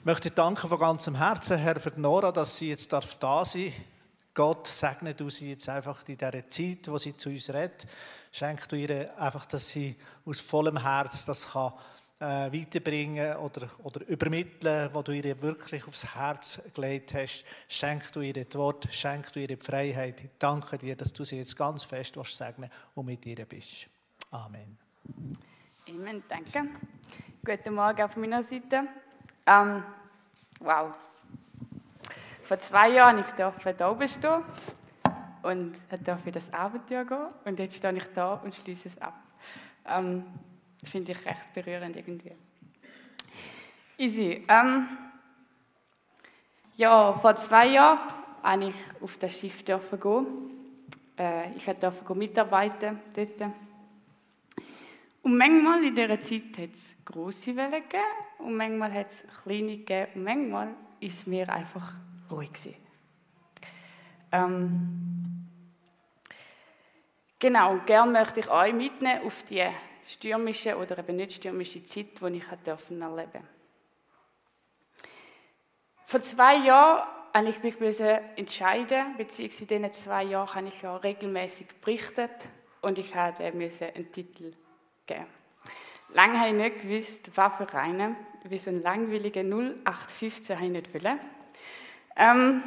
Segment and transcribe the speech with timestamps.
[0.00, 3.72] Ich möchte danken von ganzem Herzen, Herr, für Nora, dass sie jetzt da sein darf.
[4.32, 7.86] Gott segne du sie jetzt einfach in dieser Zeit, wo sie zu uns redet.
[8.30, 11.72] Schenk du ihr einfach, dass sie aus vollem Herz das kann
[12.20, 17.44] äh, weiterbringen oder, oder übermitteln, was du ihr wirklich aufs Herz gelegt hast.
[17.66, 20.20] Schenk du ihr das Wort, schenk du ihr die Freiheit.
[20.20, 23.88] Ich danke dir, dass du sie jetzt ganz fest segnen und mit ihr bist.
[24.30, 24.78] Amen.
[25.88, 26.68] Amen, danke.
[27.44, 28.86] Guten Morgen auf meiner Seite.
[29.48, 29.82] Ähm,
[30.60, 30.94] wow.
[32.44, 34.42] Vor zwei Jahren ich durfte da oben stehen
[35.42, 35.74] und
[36.04, 39.14] durfte das Abenteuer gehen und jetzt stehe ich da und schließe es ab.
[39.86, 40.24] Ähm,
[40.80, 42.32] das finde ich recht berührend irgendwie.
[43.96, 44.44] Easy.
[44.48, 44.86] Ähm,
[46.76, 48.00] ja, vor zwei Jahren
[48.42, 50.26] durfte ich auf das Schiff gehen.
[51.18, 53.52] Äh, ich durfte mitarbeiten dort.
[55.22, 58.04] Und manchmal in dieser Zeit hat es grosse Wellen gegeben
[58.38, 61.92] und manchmal hat es kleine gegeben und manchmal ist es mir einfach
[62.30, 62.76] ruhig gewesen.
[64.30, 65.48] Ähm,
[67.38, 69.66] genau, gerne möchte ich euch mitnehmen auf die
[70.06, 73.42] stürmische oder eben nicht stürmische Zeit, die ich erleben durfte.
[76.04, 77.78] Vor zwei Jahren habe ich mich
[78.36, 82.30] entscheiden, beziehungsweise in diesen zwei Jahren habe ich ja regelmäßig berichtet
[82.80, 84.54] und ich musste einen Titel
[85.08, 85.26] geben.
[86.10, 90.70] Lange habe ich nicht gewusst, was für einen, wie so ein langweiliger 0815 habe ich
[90.70, 91.18] nicht wollen.
[92.16, 92.62] Ähm,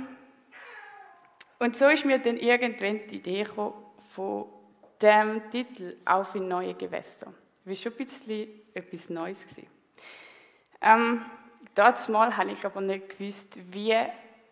[1.60, 3.74] und so ist mir dann irgendwann die Idee gekommen,
[4.14, 4.46] von
[5.02, 7.34] dem Titel «Auf in neue Gewässer».
[7.64, 9.44] War schon ein bisschen etwas Neues.
[9.44, 9.68] Gewesen.
[10.82, 11.26] Ähm,
[12.10, 13.96] Mal habe ich aber nicht gewusst, wie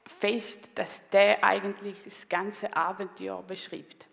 [0.05, 4.07] fest dass der eigentlich das ganze Abenteuer beschreibt.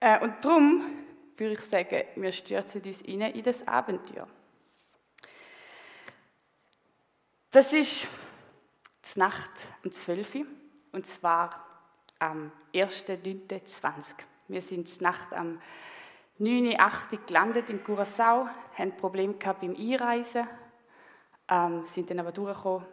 [0.00, 1.01] Äh, und darum
[1.36, 4.28] würde ich sagen, wir stürzen uns in das Abenteuer.
[7.50, 8.06] Das ist
[9.14, 9.50] die Nacht
[9.84, 10.46] um 12 Uhr,
[10.92, 11.66] und zwar
[12.18, 14.14] am 1.9.20.
[14.48, 15.60] Wir sind die Nacht am
[16.40, 17.26] 9.8.
[17.26, 20.46] gelandet in Curaçao, haben Probleme gehabt beim Einreisen,
[21.48, 22.86] ähm, sind dann aber durchgekommen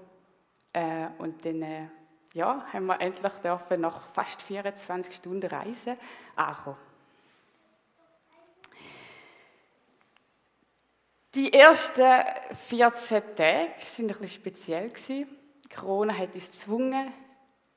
[0.73, 1.87] äh, und dann äh,
[2.33, 5.97] ja, haben wir endlich dürfen nach fast 24 Stunden Reisen
[6.35, 6.88] ankommen.
[11.35, 12.23] Die ersten
[12.69, 14.91] 14 Tage sind ein bisschen speziell.
[15.75, 17.13] Corona hat uns gezwungen,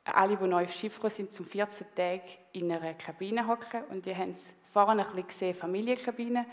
[0.04, 3.84] alle, die neu aufs Schiff sind, zum 14 Tag in einer Kabine hocken.
[3.90, 6.46] Und die haben es vorne ein bisschen gesehen, Familienkabine.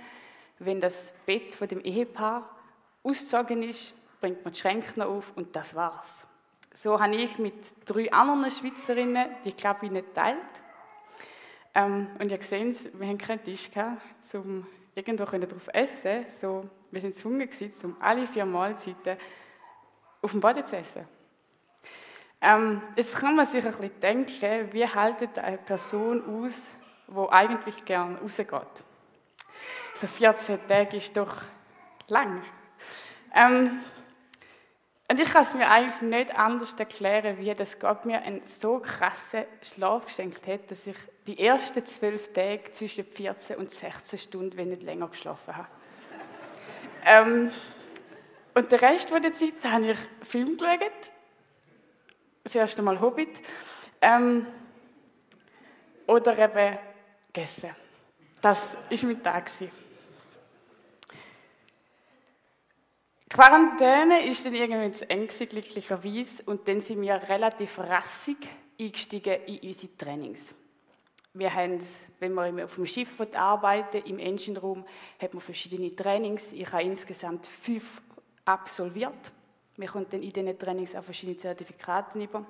[0.60, 2.50] Wenn das Bett von dem Ehepaar
[3.02, 6.28] ausgezogen ist, bringt man die Schränke auf und das war's.
[6.74, 7.56] So habe ich mit
[7.86, 10.38] drei anderen Schweizerinnen die Kabine geteilt.
[11.74, 14.02] Ähm, und ihr seht, wir haben keinen Tisch gehabt,
[14.34, 16.26] um irgendwo darauf zu essen.
[16.42, 17.50] So, wir sind gezwungen,
[17.84, 19.18] um alle vier Mahlzeiten
[20.22, 21.08] auf dem Boden zu essen.
[22.42, 26.62] Ähm, jetzt kann man sich ein bisschen denken, wie hält eine Person aus,
[27.08, 28.84] die eigentlich gern rausgeht.
[29.96, 31.36] So 14 Tage ist doch
[32.08, 32.42] lang.
[33.36, 33.80] Ähm,
[35.12, 38.80] und ich kann es mir eigentlich nicht anders erklären, wie das Gott mir einen so
[38.80, 40.96] krassen Schlaf geschenkt hat, dass ich
[41.26, 45.68] die ersten zwölf Tage zwischen 14 und 16 Stunden, wenn nicht länger, geschlafen habe.
[47.06, 47.52] Ähm,
[48.54, 50.92] und den Rest der Zeit habe ich Film geschaut.
[52.44, 53.40] Das erste Mal Hobbit.
[54.02, 54.46] Ähm,
[56.08, 56.78] oder eben
[57.32, 57.76] gegessen.
[58.42, 59.52] Das war mein Tag.
[63.30, 68.38] Quarantäne ist dann irgendwann zu eng glücklicherweise, und dann sind wir relativ rassig
[68.80, 70.56] eingestiegen in unsere Trainings.
[71.40, 71.80] Wir haben,
[72.20, 74.86] wenn man auf dem Schiff arbeiten im Engine Room,
[75.22, 76.52] hat man verschiedene Trainings.
[76.52, 78.02] Ich habe insgesamt fünf
[78.44, 79.32] absolviert.
[79.78, 82.46] Wir konnten dann in diesen Trainings auch verschiedene Zertifikate über.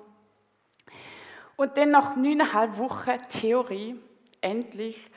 [1.54, 3.94] Und dann nach neuneinhalb Wochen Theorie
[4.40, 5.08] endlich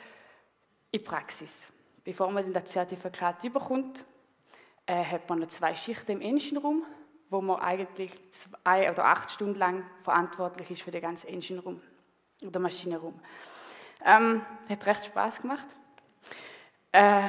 [0.92, 1.66] in Praxis.
[2.04, 4.04] Bevor man dann das Zertifikat überkommt,
[4.86, 6.84] äh, hat man noch zwei Schichten im Engine Room,
[7.28, 11.80] wo man eigentlich zwei oder acht Stunden lang verantwortlich ist für den ganzen Engine Room
[12.46, 13.18] oder Maschinenraum.
[14.04, 15.66] Ähm, hat recht Spaß gemacht.
[16.92, 17.28] Äh,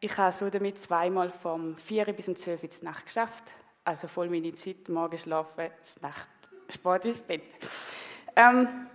[0.00, 3.44] ich habe so damit zweimal vom 4 bis um 12 Uhr Nacht geschafft.
[3.84, 5.70] Also voll meine Zeit, morgen schlafen,
[6.02, 6.28] Nacht,
[6.68, 7.42] Sport ins Bett.
[8.36, 8.88] Ähm,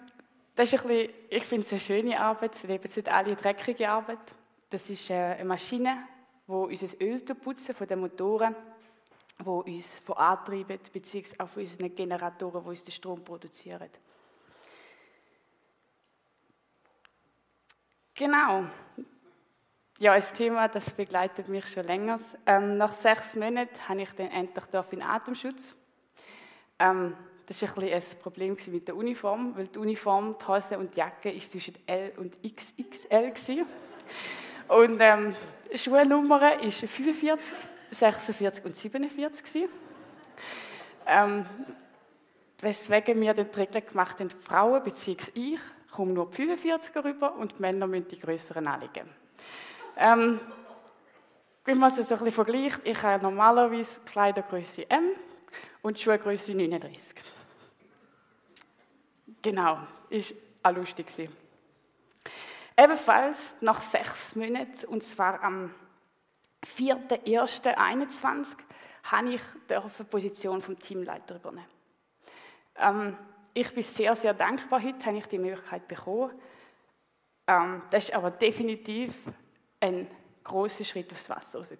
[0.55, 2.55] das ist ein bisschen, ich finde es eine schöne Arbeit.
[2.55, 4.19] Es leben nicht alle dreckige Arbeit.
[4.69, 6.07] Das ist äh, eine Maschine,
[6.47, 8.55] die unser Öl putzen von den Motoren,
[9.39, 13.89] die uns vorantreiben, beziehungsweise von unseren Generatoren, die uns den Strom produzieren.
[18.15, 18.65] Genau.
[19.97, 22.19] ja, ein Thema, das begleitet mich schon länger.
[22.45, 25.73] Ähm, nach sechs Monaten habe ich dann endlich in Atemschutz.
[26.77, 27.17] Ähm,
[27.47, 30.99] das war ein, ein Problem mit der Uniform, weil die Uniform, die Hose und die
[30.99, 33.33] Jacke ist zwischen L und XXL
[34.67, 34.77] war.
[34.77, 35.35] Und ähm,
[35.73, 37.55] Schuhnummer ist 45,
[37.89, 39.69] 46 und 47
[41.07, 41.47] Ähm,
[42.61, 45.31] weswegen wir den Regel gemacht haben, Frauen bzw.
[45.33, 45.59] ich
[45.93, 49.09] kommen nur 45 rüber und die Männer müssen die größeren anlegen.
[49.95, 50.39] Ähm,
[51.65, 55.11] wenn man es so ein bisschen vergleicht, ich habe normalerweise Kleidergröße M
[55.81, 57.15] und Schuhgröße 39.
[59.41, 59.79] Genau,
[60.09, 61.07] ist auch lustig.
[61.07, 61.35] Gewesen.
[62.77, 65.73] Ebenfalls nach sechs Monaten, und zwar am
[66.77, 68.57] 4.1.21,
[69.03, 71.67] habe ich die Position vom Teamleiter übernehmen.
[72.77, 73.17] Ähm,
[73.53, 74.81] ich bin sehr, sehr dankbar.
[74.81, 76.31] Heute habe ich die Möglichkeit bekommen.
[77.47, 79.13] Ähm, das ist aber definitiv
[79.79, 80.07] ein
[80.43, 81.73] großer Schritt aufs Wasser raus.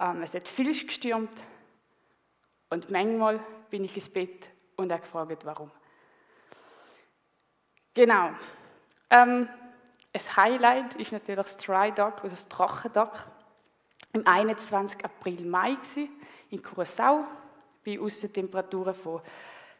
[0.00, 1.42] Ähm, es hat viel gestürmt
[2.70, 3.40] und manchmal
[3.70, 4.46] bin ich ins Bett
[4.76, 5.70] und habe gefragt, warum.
[7.94, 8.30] Genau.
[9.10, 9.48] Ähm,
[10.12, 13.26] ein Highlight ist natürlich das Dry Dock, also das Trockendock.
[14.12, 15.04] Im 21.
[15.04, 15.76] April, Mai
[16.50, 17.24] in Curacao,
[17.84, 19.20] bei Aussentemperaturen von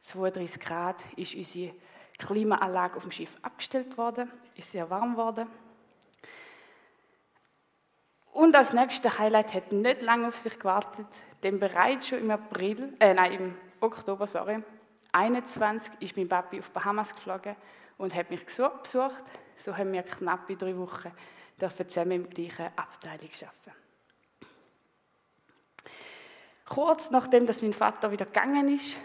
[0.09, 1.75] 32 Grad, ist unsere
[2.19, 5.47] Klimaanlage auf dem Schiff abgestellt worden, ist sehr warm worden.
[8.33, 11.07] Und als nächstes Highlight hat nicht lange auf sich gewartet,
[11.43, 14.63] denn bereits schon im April, äh, nein, im Oktober, sorry,
[15.13, 17.57] 21 ist mein Papi auf Bahamas geflogen
[17.97, 18.87] und hat mich besucht.
[18.87, 21.13] So haben wir knapp in drei Wochen
[21.61, 23.79] dürfen zusammen im gleichen Abteilung arbeiten.
[26.67, 28.97] Kurz nachdem, dass mein Vater wieder gegangen ist,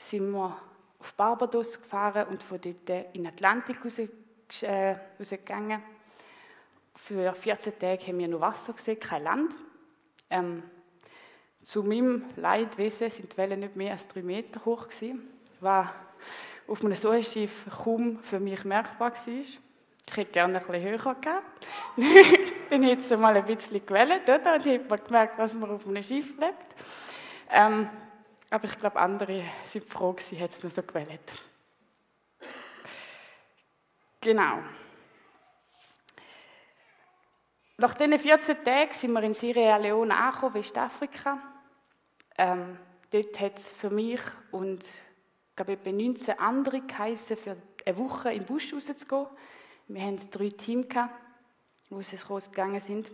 [0.00, 0.56] sind wir
[0.98, 3.78] auf Barbados gefahren und von dort in den Atlantik
[4.62, 5.82] äh, rausgegangen.
[6.94, 9.54] Für 14 Tage haben wir nur Wasser gesehen, kein Land.
[10.30, 10.62] Ähm,
[11.62, 15.28] zu meinem Leidwesen sind die Wellen nicht mehr als drei Meter hoch gewesen,
[15.60, 15.88] was
[16.66, 19.28] auf einem solchen Schiff kaum für mich merkbar war.
[19.28, 19.60] Ich
[20.16, 21.66] hätte gerne ein bisschen höher gehabt.
[21.96, 24.54] ich bin jetzt mal ein bisschen gewellt, oder?
[24.54, 26.74] Und habe gemerkt, dass man auf einem Schiff lebt.
[27.50, 27.88] Ähm,
[28.50, 31.20] aber ich glaube, andere sind froh sie hat es nur so gewählt.
[34.20, 34.58] Genau.
[37.78, 41.38] Nach diesen 14 Tagen sind wir in Sierra Leone angekommen, Westafrika.
[42.36, 42.78] Ähm,
[43.10, 44.20] dort hat es für mich
[44.50, 44.84] und
[45.56, 49.26] glaube, etwa 19 andere geheißen, für eine Woche in den Busch rauszugehen.
[49.88, 50.86] Wir hatten drei Teams,
[51.90, 53.10] die rausgegangen sind.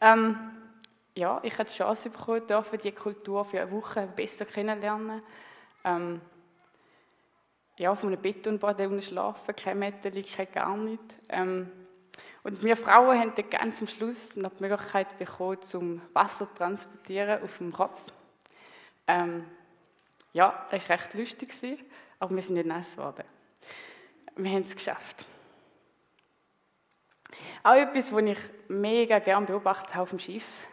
[0.00, 0.65] Ähm,
[1.16, 5.22] ja, ich hatte die Chance bekommen, dürfen die Kultur für eine Woche besser kennenlernen.
[5.82, 6.20] Ähm,
[7.78, 11.02] ja, auf einem Betonboden schlafen, kein Mädchen, kein gar nicht.
[11.30, 11.72] Ähm,
[12.42, 16.54] und wir Frauen haben dann ganz am Schluss noch die Möglichkeit bekommen, zum Wasser zu
[16.54, 18.00] transportieren auf dem Kopf.
[19.06, 19.46] Ähm,
[20.34, 21.84] ja, das war recht lustig,
[22.18, 23.24] aber wir sind nicht nass geworden.
[24.36, 25.24] Wir haben es geschafft.
[27.62, 28.38] Auch etwas, was ich
[28.68, 30.66] mega gerne beobachtet habe auf dem Schiff,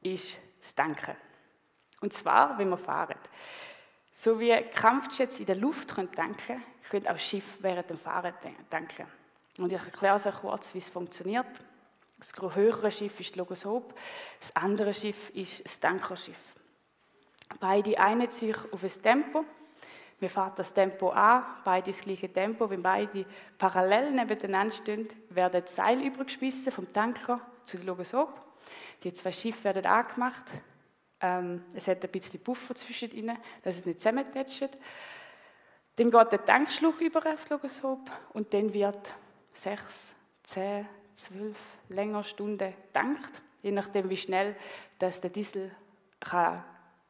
[0.00, 1.16] ist das Denken.
[2.00, 3.16] Und zwar, wenn wir fahren.
[4.14, 8.34] So wie Kampfjets in der Luft können denken können, auch Schiff während dem Fahren
[8.70, 9.06] denken.
[9.58, 11.46] Und ich erkläre sehr kurz, wie es funktioniert.
[12.18, 13.94] Das höhere Schiff ist Logosop,
[14.40, 16.36] das andere Schiff ist das Denkerschiff.
[17.60, 19.44] Beide einigen sich auf ein Tempo.
[20.18, 22.68] Wir fahren das Tempo an, beide das gleiche Tempo.
[22.68, 23.24] Wenn beide
[23.56, 28.47] parallel nebeneinander stehen, werden die Seile übergeschmissen vom Tanker zu Logosop.
[29.02, 30.44] Die zwei Schiffe werden angemacht.
[31.20, 34.70] Ähm, es hat ein bisschen Puffer zwischen ihnen, dass es nicht zusammentätscht.
[35.96, 39.14] Dann geht der Tankschluch über auf Logosop und dann wird
[39.52, 41.58] sechs, zehn, zwölf
[41.88, 44.54] länger Stunden tankt, je nachdem wie schnell
[44.98, 45.70] dass der Diesel
[46.20, 46.64] kann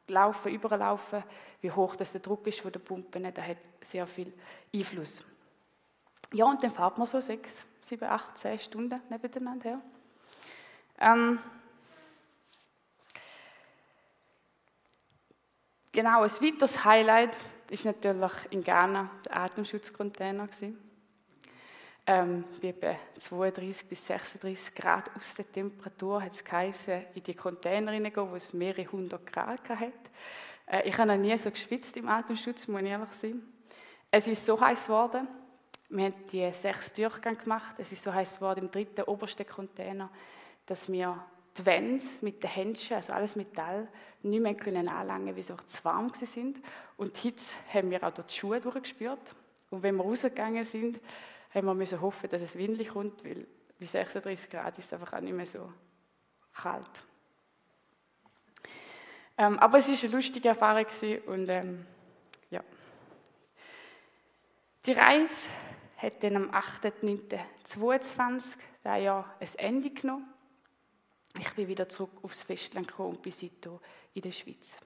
[0.07, 1.23] laufen, überlaufen,
[1.61, 4.33] wie hoch das der Druck ist von der Pumpe, das hat sehr viel
[4.73, 5.23] Einfluss.
[6.33, 9.81] Ja, und dann fährt man so sechs, sieben, acht, zehn Stunden nebeneinander her.
[10.99, 11.39] Ähm,
[15.91, 17.35] Genau, ein weiteres Highlight
[17.71, 20.47] ist natürlich in Ghana der Atemschutzcontainer.
[22.05, 27.33] Ähm, bei etwa 32 bis 36 Grad aus der Temperatur hat es geheißen, in die
[27.33, 29.91] Container hineingehen, wo es mehrere hundert Grad hat.
[30.67, 33.41] Äh, ich habe noch nie so geschwitzt im Atemschutz, muss ich ehrlich sein.
[34.11, 35.27] Es ist so heiß geworden.
[35.89, 37.75] Wir haben die sechs Durchgänge gemacht.
[37.79, 40.09] Es ist so heiß geworden im dritten obersten Container,
[40.69, 41.23] dass wir
[41.57, 43.87] die Wände mit den Händchen, also alles Metall,
[44.21, 46.63] nicht mehr können anlangen, weil sie zu warm sind.
[46.95, 49.35] Und die Hitze haben wir auch durch die Schuhe durchgespürt.
[49.69, 50.99] Und wenn wir rausgegangen sind,
[51.53, 53.47] haben wir müssen hoffen, dass es windlich kommt, weil
[53.79, 55.71] Bei 36 Grad ist es einfach auch nicht mehr so
[56.53, 57.03] kalt.
[59.37, 60.85] Ähm, aber es war eine lustige Erfahrung
[61.27, 61.85] und ähm,
[62.49, 62.61] ja.
[64.85, 65.49] Die Reise
[65.97, 70.27] hat dann am 8.9.22 das Jahr ein Ende genommen.
[71.37, 73.79] Ich bin wieder zurück aufs Festland gekommen und bin seitdem
[74.13, 74.77] in der Schweiz.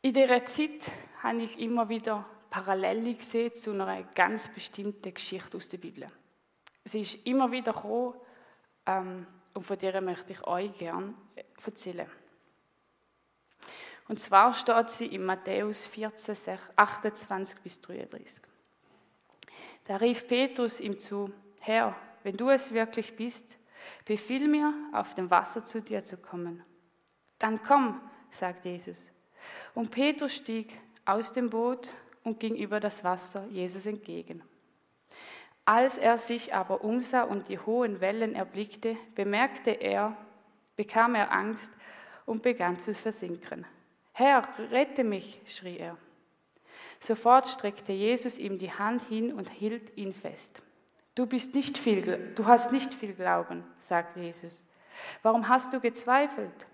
[0.00, 0.90] In dieser Zeit
[1.22, 6.06] habe ich immer wieder Parallele gesehen zu einer ganz bestimmten Geschichte aus der Bibel.
[6.84, 8.14] Sie ist immer wieder gekommen
[8.86, 11.14] ähm, und von der möchte ich euch gerne
[11.64, 12.08] erzählen.
[14.08, 18.42] Und zwar steht sie in Matthäus 14, 28 bis 33.
[19.84, 21.30] Da rief Petrus ihm zu,
[21.60, 21.94] Herr,
[22.28, 23.56] wenn du es wirklich bist,
[24.04, 26.62] befiehl mir, auf dem Wasser zu dir zu kommen.
[27.38, 29.08] Dann komm, sagt Jesus.
[29.74, 31.94] Und Petrus stieg aus dem Boot
[32.24, 34.42] und ging über das Wasser Jesus entgegen.
[35.64, 40.14] Als er sich aber umsah und die hohen Wellen erblickte, bemerkte er,
[40.76, 41.72] bekam er Angst
[42.26, 43.64] und begann zu versinken.
[44.12, 45.96] Herr, rette mich, schrie er.
[47.00, 50.60] Sofort streckte Jesus ihm die Hand hin und hielt ihn fest.
[51.18, 54.64] Du bist nicht viel, du hast nicht viel Glauben, sagte Jesus.
[55.24, 56.64] Warum hast du gezweifelt?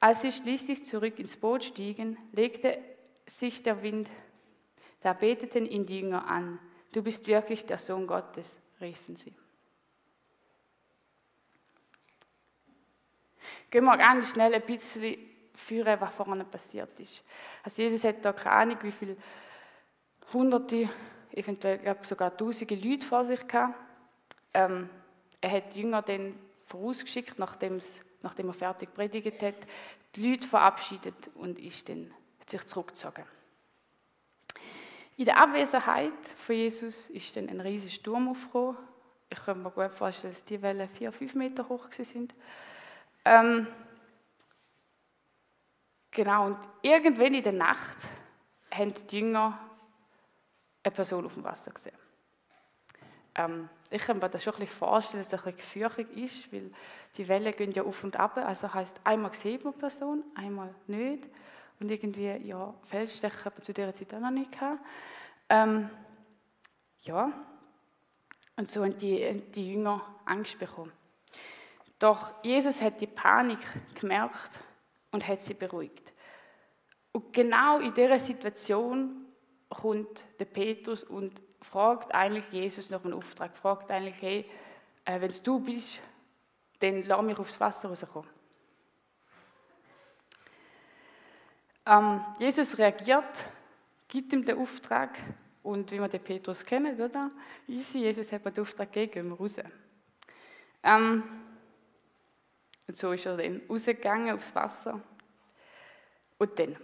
[0.00, 2.82] Als sie schließlich zurück ins Boot stiegen, legte
[3.26, 4.08] sich der Wind.
[5.02, 6.58] Da beteten ihn die Jünger an.
[6.92, 9.34] Du bist wirklich der Sohn Gottes, riefen sie.
[13.70, 15.18] Gehen wir ganz schnell ein bisschen
[15.52, 17.22] führen, was vorne passiert ist.
[17.62, 19.18] Also Jesus hat da keine Ahnung, wie viele
[20.32, 20.88] hunderte,
[21.36, 23.74] eventuell glaube sogar tausende Leute vor sich gehabt.
[24.54, 24.88] Ähm,
[25.40, 26.34] er hat die Jünger dann
[26.66, 27.78] vorausgeschickt, nachdem,
[28.22, 29.54] er fertig predigt hat,
[30.14, 33.24] die Leute verabschiedet und ist dann, hat sich zurückgezogen.
[35.16, 38.76] In der Abwesenheit von Jesus ist dann ein riesiger Sturm aufgekommen.
[39.30, 42.34] Ich kann mir gut vorstellen, dass die Wellen vier, fünf Meter hoch sind.
[43.24, 43.66] Ähm,
[46.16, 48.08] Genau, und irgendwann in der Nacht
[48.70, 49.58] haben die Jünger
[50.86, 51.96] eine Person auf dem Wasser gesehen.
[53.34, 56.52] Ähm, ich kann mir das schon ein bisschen vorstellen, dass es ein bisschen gefürchtig ist,
[56.52, 56.70] weil
[57.16, 58.36] die Wellen gehen ja auf und ab.
[58.38, 61.28] Also heißt einmal sieht man die Person, einmal nicht.
[61.78, 64.80] Und irgendwie, ja, Feldstecher hat man zu dieser Zeit auch noch nicht gehabt.
[65.48, 65.90] Ähm,
[67.02, 67.32] ja,
[68.56, 70.92] und so haben die, die Jünger Angst bekommen.
[71.98, 73.58] Doch Jesus hat die Panik
[73.94, 74.60] gemerkt
[75.10, 76.12] und hat sie beruhigt.
[77.12, 79.25] Und genau in dieser Situation
[79.68, 84.50] kommt der Petrus und fragt eigentlich Jesus nach einem Auftrag, fragt eigentlich, hey,
[85.04, 86.00] äh, wenn es du bist,
[86.80, 88.30] dann lass mich aufs Wasser rauskommen.
[91.86, 93.44] Ähm, Jesus reagiert,
[94.08, 95.16] gibt ihm den Auftrag
[95.62, 97.30] und wie wir den Petrus kennen, oder?
[97.66, 99.56] Easy, Jesus hat mir den Auftrag gegeben, gehen wir raus.
[100.82, 101.22] Ähm,
[102.88, 105.00] und so ist er dann rausgegangen aufs Wasser.
[106.38, 106.76] Und dann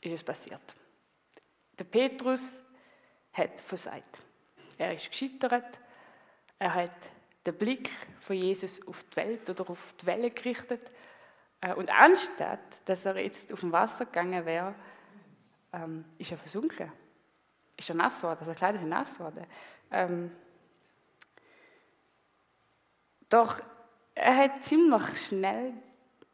[0.00, 0.77] ist es passiert.
[1.78, 2.60] Der Petrus
[3.32, 4.18] hat versagt.
[4.76, 5.78] Er ist gescheitert.
[6.58, 6.90] Er hat
[7.46, 10.90] den Blick von Jesus auf die Welt oder auf die Welle gerichtet.
[11.60, 14.74] Äh, und anstatt, dass er jetzt auf dem Wasser gegangen wäre,
[15.72, 16.92] ähm, ist er versunken.
[17.76, 19.46] Ist er nass geworden, also Kleider sind nass geworden.
[19.90, 20.32] Ähm,
[23.28, 23.60] doch
[24.14, 25.74] er hat ziemlich schnell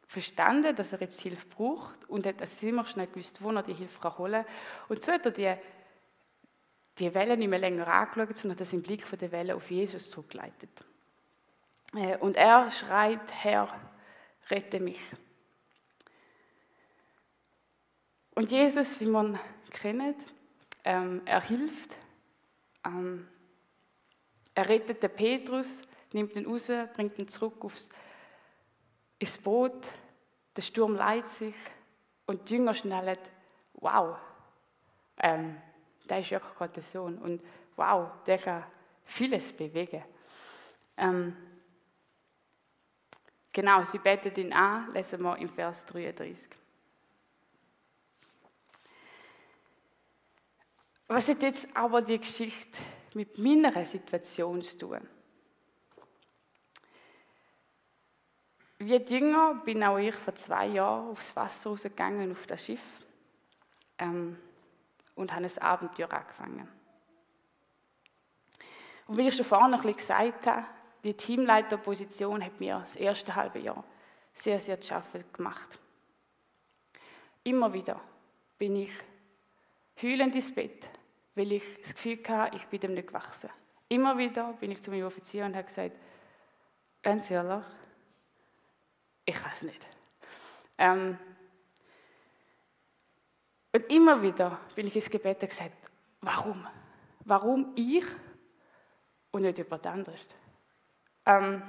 [0.07, 4.17] verstanden, dass er jetzt Hilfe braucht und hat ziemlich schnell gewusst, wo er die Hilfe
[4.17, 4.53] holen kann.
[4.89, 5.53] Und so hat er die,
[6.99, 10.09] die Welle nicht mehr länger angeschaut, sondern hat den Blick von der Welle auf Jesus
[10.09, 10.83] zurückgeleitet.
[11.95, 13.79] Äh, und er schreit, Herr,
[14.49, 15.01] rette mich.
[18.35, 19.39] Und Jesus, wie man
[19.71, 20.17] kennt,
[20.83, 21.95] ähm, er hilft.
[22.85, 23.27] Ähm,
[24.53, 25.81] er rettet den Petrus
[26.15, 27.89] nimmt ihn raus, bringt ihn zurück aufs,
[29.19, 29.91] ins Boot,
[30.55, 31.55] der Sturm leitet sich
[32.25, 33.17] und die Jünger schnallen,
[33.73, 34.17] wow,
[35.19, 35.57] ähm,
[36.09, 37.41] der ist wirklich Gottes Sohn und
[37.75, 38.63] wow, der kann
[39.03, 40.03] vieles bewegen.
[40.97, 41.35] Ähm,
[43.51, 46.49] genau, sie betet ihn an, lesen wir im Vers 33.
[51.07, 52.81] Was hat jetzt aber die Geschichte
[53.13, 55.14] mit meiner Situation zu tun?
[58.85, 62.83] Wie Jünger bin auch ich vor zwei Jahren aufs Wasser rausgegangen, auf das Schiff,
[63.97, 64.37] ähm,
[65.15, 66.67] und habe ein Abenteuer angefangen.
[69.07, 70.65] Und wie ich schon vorhin ein bisschen gesagt habe,
[71.03, 73.83] die Teamleiterposition hat mir das erste halbe Jahr
[74.33, 75.79] sehr, sehr zu schaffen gemacht.
[77.43, 77.99] Immer wieder
[78.59, 78.93] bin ich
[79.99, 80.87] heulend ins Bett,
[81.33, 83.49] weil ich das Gefühl hatte, ich bin dem nicht gewachsen.
[83.89, 85.97] Immer wieder bin ich zu meinem Offizier und habe gesagt,
[87.01, 87.65] ganz ehrlich,
[89.25, 89.87] ich es nicht.
[90.77, 91.17] Ähm,
[93.73, 95.75] und immer wieder bin ich ins Gebet und gesagt,
[96.21, 96.65] warum?
[97.25, 98.05] Warum ich
[99.31, 100.25] und nicht jemand anderes?
[101.25, 101.61] Ähm,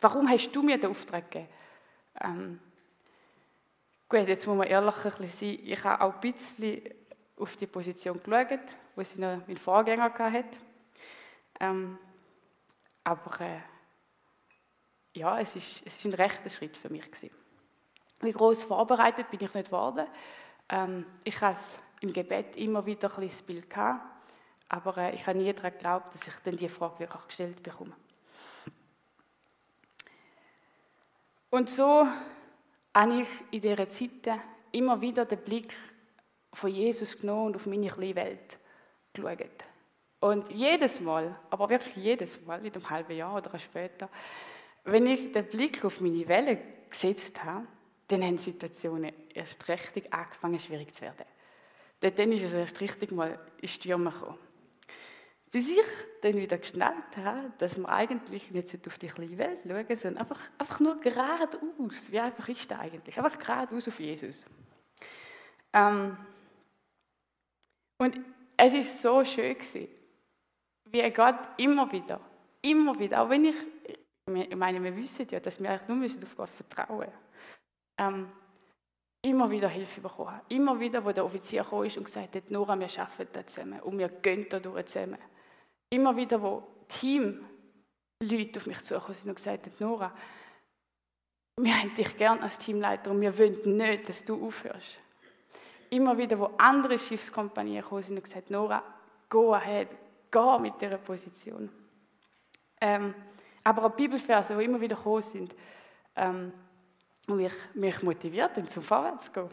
[0.00, 1.52] warum hast du mir den Auftrag gegeben?
[2.20, 2.60] Ähm,
[4.08, 5.58] gut, jetzt muss man ehrlich ein bisschen sein.
[5.64, 6.82] Ich habe auch ein bisschen
[7.36, 10.58] auf die Position geschaut, wo sie noch mein Vorgänger hatte.
[11.60, 11.98] Ähm,
[13.04, 13.60] aber äh,
[15.16, 17.30] ja, es ist, es ist ein rechter Schritt für mich gewesen.
[18.20, 20.06] Wie groß vorbereitet bin ich nicht geworden.
[20.68, 21.58] Ähm, ich habe
[22.00, 24.02] im Gebet immer wieder ein das Bild gehabt,
[24.68, 27.96] aber äh, ich habe nie daran geglaubt, dass ich dann die Frage wirklich gestellt bekomme.
[31.50, 32.06] Und so
[32.94, 34.40] habe ich in dieser Zeit
[34.72, 35.74] immer wieder den Blick
[36.52, 38.58] von Jesus genommen und auf meine kleine Welt
[39.12, 39.64] geschaut.
[40.20, 44.08] Und jedes Mal, aber wirklich jedes Mal, in einem halben Jahr oder später,
[44.86, 47.66] wenn ich den Blick auf meine Welle gesetzt habe,
[48.08, 51.24] dann haben Situationen erst richtig angefangen, schwierig zu werden.
[52.00, 54.38] Dann ist es erst richtig mal in Stürme gekommen.
[55.50, 55.86] Bis ich
[56.22, 60.40] dann wieder geschnallt habe, dass man eigentlich nicht auf die kleine Welt schauen sondern einfach,
[60.58, 62.10] einfach nur geradeaus.
[62.10, 63.16] Wie einfach ist das eigentlich?
[63.16, 64.44] Einfach geradeaus auf Jesus.
[65.72, 66.16] Ähm,
[67.98, 68.18] und
[68.56, 69.88] es ist so schön gewesen,
[70.86, 72.20] wie Gott immer wieder,
[72.62, 73.56] immer wieder, auch wenn ich,
[74.34, 77.12] ich meine, wir wissen ja, dass wir nur müssen auf Gott vertrauen müssen,
[77.98, 78.32] ähm,
[79.22, 80.40] immer wieder Hilfe bekommen.
[80.48, 83.98] Immer wieder, wo der Offizier kam und gesagt hat, Nora, wir arbeiten da zusammen und
[83.98, 85.18] wir gehen da durch zusammen.
[85.90, 90.12] Immer wieder, wo Teamleute auf mich zugekommen sind und gesagt haben, Nora,
[91.58, 94.98] wir haben dich gern als Teamleiter und wir wollen nicht, dass du aufhörst.
[95.90, 98.82] Immer wieder, wo andere Schiffskompanien gekommen sind und gesagt Nora,
[99.28, 99.88] go ahead,
[100.30, 101.70] geh mit dieser Position.
[102.80, 103.14] Ähm,
[103.66, 105.52] aber auch Bibelverse, die immer wieder gekommen sind
[106.14, 106.52] ähm,
[107.26, 109.50] und mich, mich motiviert, zum Vorwärts zu gehen.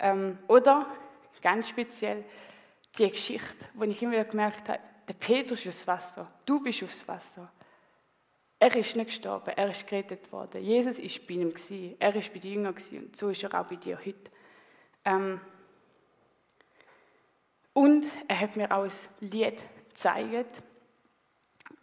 [0.00, 0.86] Ähm, oder,
[1.40, 2.24] ganz speziell,
[2.98, 6.82] die Geschichte, wo ich immer wieder gemerkt habe, der Petrus ist aufs Wasser, du bist
[6.82, 7.52] aufs Wasser.
[8.58, 10.64] Er ist nicht gestorben, er ist gerettet worden.
[10.64, 13.54] Jesus ist bei ihm gewesen, er ist bei den Jüngern gewesen, und so ist er
[13.54, 14.30] auch bei dir heute.
[15.04, 15.40] Ähm,
[17.74, 20.62] und er hat mir auch ein Lied gezeigt.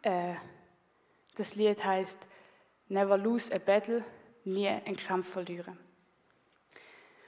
[0.01, 0.35] Äh,
[1.37, 2.27] das Lied heißt
[2.89, 4.03] Never lose a battle,
[4.45, 5.77] nie einen Kampf verlieren.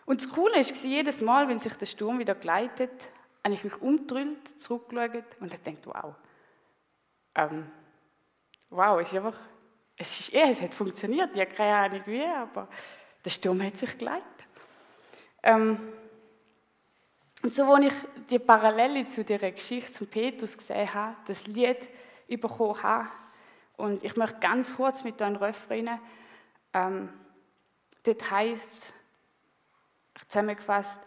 [0.05, 3.09] Und das Coole war, jedes Mal, wenn sich der Sturm wieder gleitet,
[3.43, 6.15] habe ich mich umgedrüllt, zurückgeschaut und habe gedacht, wow,
[7.35, 7.71] ähm,
[8.69, 9.39] wow, es ist einfach,
[9.97, 12.67] es, ist, ja, es hat funktioniert, ich habe keine Ahnung wie, aber
[13.23, 14.23] der Sturm hat sich geleitet.
[15.43, 15.77] Ähm,
[17.41, 17.93] und so, als ich
[18.29, 21.89] die Parallele zu dieser Geschichte zum Petrus gesehen habe, das Lied
[22.27, 23.09] bekommen habe,
[23.79, 25.99] und ich möchte ganz kurz mit einem Refrain,
[26.73, 27.09] ähm,
[28.03, 28.93] dort heißt
[30.15, 31.01] es, zusammengefasst,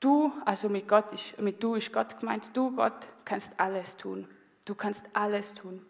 [0.00, 4.28] du, also mit Gott ist, mit du ist Gott gemeint, du Gott kannst alles tun.
[4.64, 5.84] Du kannst alles tun.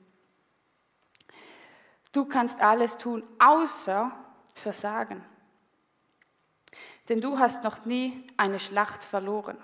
[2.13, 4.11] Du kannst alles tun, außer
[4.55, 5.25] Versagen
[7.09, 9.57] denn du hast noch nie eine Schlacht verloren.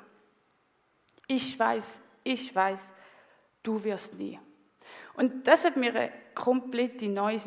[1.27, 2.93] Ich weiß, ich weiß,
[3.63, 4.39] du wirst nie.
[5.17, 7.41] Und das hat mir einen komplett neuen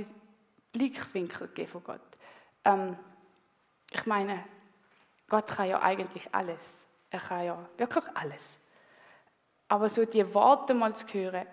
[0.71, 2.01] Blickwinkel gegeben von Gott.
[2.65, 2.97] Ähm,
[3.91, 4.43] ich meine,
[5.27, 6.79] Gott kann ja eigentlich alles.
[7.09, 8.57] Er kann ja wirklich alles.
[9.67, 11.45] Aber so die Worte mal zu hören,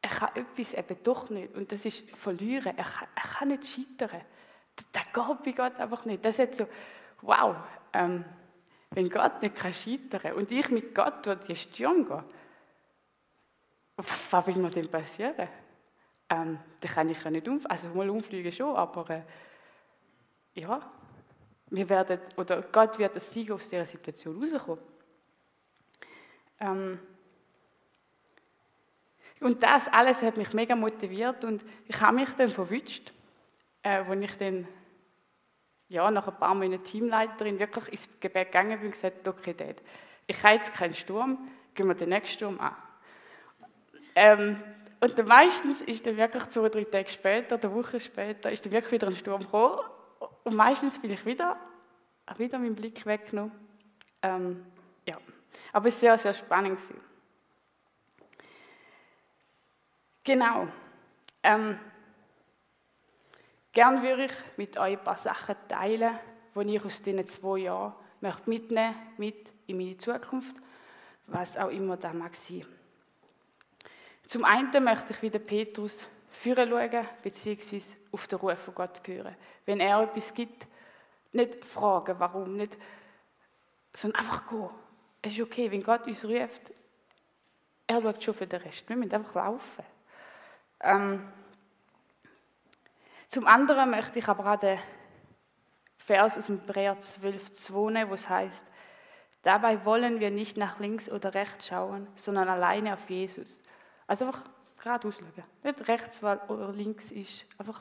[0.00, 1.54] er kann etwas eben doch nicht.
[1.54, 2.76] Und das ist verlieren.
[2.76, 4.20] Er kann, er kann nicht scheitern.
[4.92, 6.24] Das geht bei Gott einfach nicht.
[6.24, 6.66] Das hat so
[7.20, 7.56] wow,
[7.92, 8.24] ähm,
[8.90, 12.24] wenn Gott nicht kann scheitern und ich mit Gott durch die Stirn gehe,
[13.96, 15.48] was will mir denn passieren?
[16.28, 19.22] Ähm, dann kann ich ja nicht umfliegen, also mal umfliegen schon, aber äh,
[20.54, 20.90] ja,
[21.66, 24.82] wir werden, oder Gott wird das Sieg aus dieser Situation rauskommen.
[26.60, 26.98] Ähm,
[29.40, 33.12] und das alles hat mich mega motiviert und ich habe mich dann verwünscht,
[33.82, 34.68] äh, als ich dann
[35.88, 39.76] ja, nach ein paar Monaten Teamleiterin wirklich ins Gebet gegangen bin und gesagt, okay, Dad,
[40.26, 42.74] ich habe jetzt keinen Sturm, gehen wir den nächsten Sturm an.
[44.14, 44.62] Ähm,
[45.00, 48.72] und dann meistens ist dann wirklich zwei, drei Tage später, eine Woche später, ist dann
[48.72, 49.80] wirklich wieder ein Sturm gekommen.
[50.44, 51.56] Und meistens bin ich wieder,
[52.36, 53.52] wieder meinen Blick weggenommen.
[54.22, 54.64] Ähm,
[55.06, 55.18] ja.
[55.72, 56.76] Aber es war sehr, sehr spannend.
[56.76, 57.00] Gewesen.
[60.24, 60.68] Genau.
[61.42, 61.78] Ähm,
[63.72, 66.18] Gern würde ich mit euch ein paar Sachen teilen,
[66.54, 70.56] die ich aus diesen zwei Jahren möchte mitnehmen mit in meine Zukunft,
[71.26, 72.66] was auch immer da mag sein.
[74.26, 79.36] Zum einen möchte ich wieder Petrus führen schauen, beziehungsweise auf den Ruf von Gott hören.
[79.66, 80.66] Wenn er etwas gibt,
[81.32, 82.76] nicht fragen, warum, nicht,
[83.92, 84.70] sondern einfach gehen.
[85.22, 86.72] Es ist okay, wenn Gott uns ruft,
[87.86, 88.88] er schaut schon für den Rest.
[88.88, 89.84] Wir müssen einfach laufen.
[90.80, 91.32] Ähm,
[93.28, 94.78] zum anderen möchte ich aber auch den
[95.96, 98.66] Vers aus dem Hebräer 12, 2, wo es heißt,
[99.42, 103.60] dabei wollen wir nicht nach links oder rechts schauen, sondern alleine auf Jesus.
[104.12, 104.42] Also einfach
[104.76, 105.44] geradeaus schauen.
[105.62, 107.80] Nicht rechts oder links ist einfach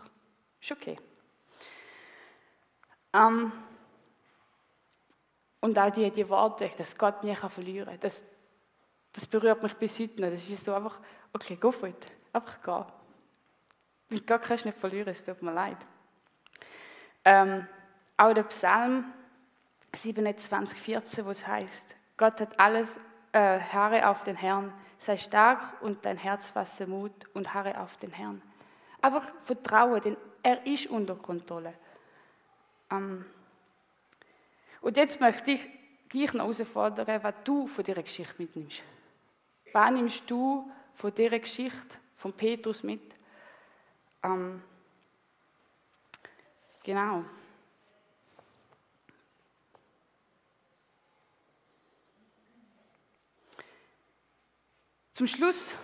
[0.61, 0.95] ist okay.
[3.11, 3.51] Ähm,
[5.59, 8.23] und auch die, die Worte, dass Gott nie verlieren kann, das,
[9.11, 10.29] das berührt mich bis heute noch.
[10.29, 11.01] Das ist so einfach,
[11.33, 12.07] okay, go for it.
[12.31, 12.85] Einfach gehen.
[14.07, 15.85] Mit Gott kannst du nicht verlieren, es tut mir leid.
[17.25, 17.67] Ähm,
[18.15, 19.03] auch der Psalm
[19.93, 22.97] 27, 14, wo es heißt, Gott hat alles,
[23.33, 27.97] äh, harre auf den Herrn, sei stark und dein Herz fasse Mut und harre auf
[27.97, 28.39] den Herrn.
[29.01, 31.73] Einfach vertraue, denn er ist unter Kontrolle.
[32.91, 33.25] Ähm,
[34.79, 35.67] und jetzt möchte ich
[36.13, 38.83] dich noch herausfordern, was du von dieser Geschichte mitnimmst.
[39.73, 43.01] Was nimmst du von dieser Geschichte von Petrus mit?
[44.21, 44.61] Ähm,
[46.83, 47.25] genau.
[55.21, 55.75] Zum Schluss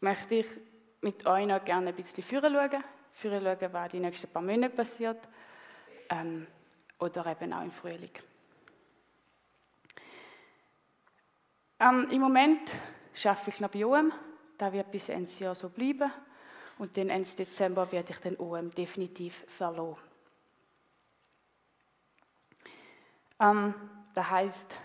[0.00, 0.46] möchte ich
[1.02, 2.82] mit euch noch gerne ein bisschen führen schauen.
[3.12, 5.18] Führen schauen, was die nächsten paar Monate passiert.
[6.08, 6.48] Ähm,
[6.98, 8.10] oder eben auch im Frühling.
[11.78, 12.74] Ähm, Im Moment
[13.24, 14.12] arbeite ich noch bei OM.
[14.58, 16.10] Das wird bis Ende Jahr so bleiben.
[16.78, 20.02] Und dann Ende Dezember werde ich den OM definitiv verloren.
[23.38, 23.74] Ähm,
[24.12, 24.76] das heißt,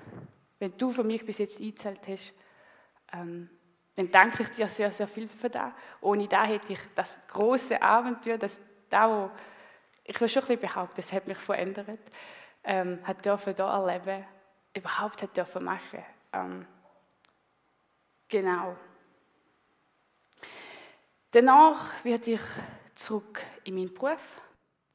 [0.60, 2.34] wenn du für mich bis jetzt eingezahlt hast,
[3.14, 3.50] ähm,
[3.96, 5.72] dann danke ich dir sehr, sehr viel für das.
[6.02, 9.30] Ohne da hätte ich das große Abenteuer, das da,
[10.04, 12.00] ich will schon ein bisschen behaupten, das hat mich verändert,
[12.64, 14.26] ähm, hat dürfen da erleben,
[14.74, 16.04] überhaupt hat dürfen machen.
[16.34, 16.66] Ähm,
[18.30, 18.76] Genau.
[21.32, 22.42] Danach werde ich
[22.94, 24.42] zurück in meinen Beruf.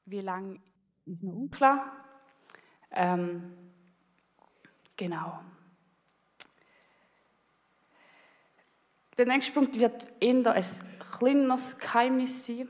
[0.05, 0.61] Wie lange
[1.05, 1.93] ist noch unklar.
[2.93, 3.73] Ähm,
[4.97, 5.41] genau.
[9.17, 10.65] Der nächste Punkt wird eher ein
[11.19, 12.69] kleineres Geheimnis sein.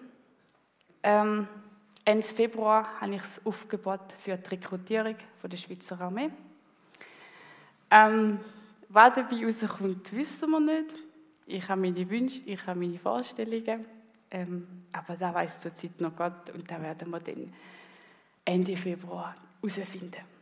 [1.03, 1.49] Ähm,
[2.05, 6.31] Ende Februar habe ich das Aufgebot für die Rekrutierung der Schweizer Armee.
[7.91, 8.41] Ähm,
[8.91, 10.95] was dabei rauskommt, wissen wir nicht.
[11.47, 13.87] Ich habe meine Wünsche, ich habe meine Vorstellungen.
[14.31, 17.53] Ähm, aber da weiß zurzeit noch Gott und da werden wir dann
[18.45, 20.34] Ende Februar herausfinden.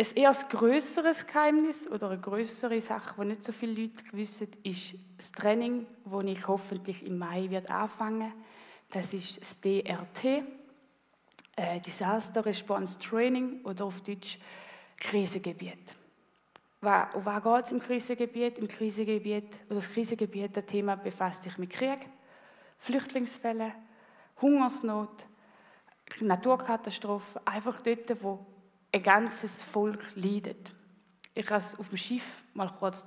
[0.00, 4.94] Ein eher größeres Geheimnis oder eine größere Sache, die nicht so viele Leute wissen, ist
[5.16, 8.32] das Training, das ich hoffentlich im Mai wird anfangen
[8.90, 10.44] Das ist das DRT,
[11.56, 14.38] äh, Disaster Response Training oder auf Deutsch
[14.98, 15.92] Krisengebiet.
[16.80, 18.58] Um was geht es im Krisengebiet?
[18.58, 22.08] Im Krisengebiet, oder das Krisengebiet, das Thema befasst sich mit Krieg,
[22.78, 23.72] Flüchtlingsfällen,
[24.40, 25.26] Hungersnot,
[26.20, 28.46] Naturkatastrophen, einfach dort, wo
[28.92, 30.72] ein ganzes Volk leidet.
[31.34, 33.04] Ich durfte es auf dem Schiff mal kurz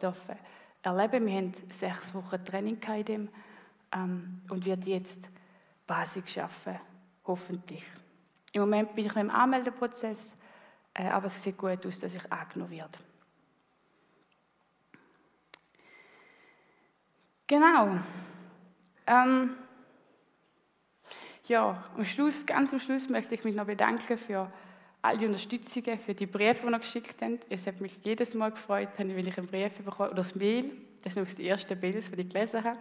[0.84, 1.26] erleben.
[1.26, 3.30] Wir haben sechs Wochen Training in dem
[3.92, 5.30] ähm, und wird jetzt
[5.86, 6.80] Basis schaffen,
[7.26, 7.86] hoffentlich.
[8.54, 10.36] Im Moment bin ich noch im Anmeldeprozess,
[10.94, 13.00] äh, aber es sieht gut aus, dass ich angenommen werde.
[17.48, 18.00] Genau.
[19.08, 19.58] Ähm,
[21.48, 24.50] ja, am Schluss, ganz am Schluss möchte ich mich noch bedanken für
[25.02, 27.46] all die Unterstützungen, für die Briefe, die ihr geschickt habt.
[27.50, 31.14] Es hat mich jedes Mal gefreut, wenn ich einen Brief bekomme, oder das Mail, das
[31.14, 32.80] sind die ersten Mails, die ich gelesen habe,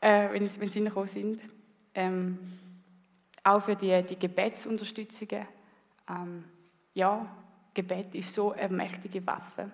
[0.00, 1.42] äh, wenn, wenn sie gekommen sind.
[1.94, 2.38] Ähm,
[3.44, 5.46] auch für die, die Gebetsunterstützungen.
[6.08, 6.44] Ähm,
[6.94, 7.26] ja,
[7.74, 9.70] Gebet ist so eine mächtige Waffe.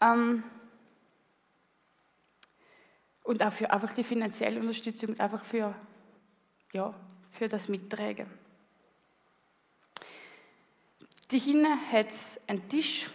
[0.00, 0.42] Ähm,
[3.22, 5.74] und auch für einfach die finanzielle Unterstützung, einfach für,
[6.72, 6.94] ja,
[7.30, 8.26] für das Mittragen.
[11.30, 13.10] Die hinten hat es einen Tisch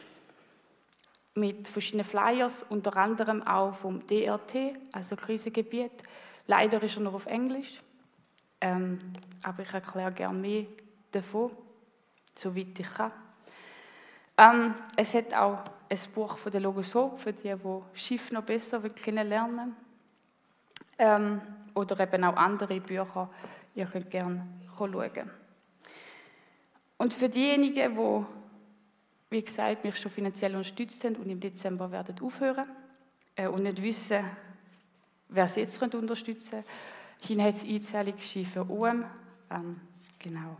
[1.36, 5.92] mit verschiedenen Flyers, unter anderem auch vom DRT, also Krisengebiet.
[6.48, 7.82] Leider ist er noch auf Englisch,
[8.62, 9.00] ähm,
[9.44, 10.66] aber ich erkläre gerne mehr
[11.12, 11.52] davon,
[12.36, 13.12] soweit ich kann.
[14.38, 18.80] Ähm, es hat auch ein Buch von der Logosop für die, die Schiff noch besser
[18.90, 19.76] kennenlernen
[20.98, 21.42] ähm,
[21.74, 23.30] oder eben auch andere Bücher.
[23.76, 25.30] Ihr könnt gerne schauen.
[27.00, 28.26] Und für diejenigen, die,
[29.30, 32.68] wie gesagt, mich schon finanziell unterstützt haben und im Dezember werden aufhören
[33.36, 34.24] äh, und nicht wissen,
[35.30, 36.70] wer sie jetzt unterstützen könnte,
[37.22, 39.06] China hat das Einzahlungsschein für UM.
[39.50, 39.80] Ähm,
[40.20, 40.58] genau.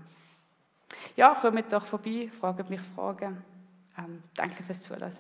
[1.18, 3.44] Ja, kommt doch vorbei, fragt mich Fragen.
[3.98, 5.12] Ähm, danke fürs Zuhören.